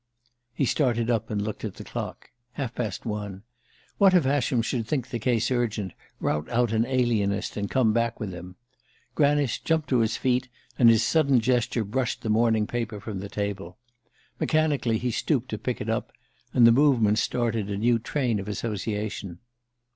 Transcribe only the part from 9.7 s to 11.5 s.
to his feet, and his sudden